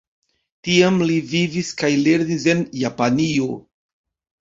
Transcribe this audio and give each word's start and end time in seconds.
Tiam 0.67 0.97
li 1.09 1.19
vivis 1.35 1.71
kaj 1.83 1.93
lernis 2.07 2.51
en 2.57 2.67
Japanio. 2.83 3.55